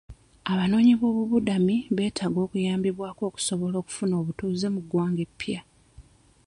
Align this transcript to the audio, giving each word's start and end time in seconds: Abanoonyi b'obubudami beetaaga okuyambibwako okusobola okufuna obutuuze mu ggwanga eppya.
Abanoonyi 0.51 0.93
b'obubudami 0.99 1.77
beetaaga 1.95 2.39
okuyambibwako 2.45 3.21
okusobola 3.29 3.75
okufuna 3.79 4.13
obutuuze 4.21 4.67
mu 4.73 4.79
ggwanga 4.85 5.21
eppya. 5.27 5.61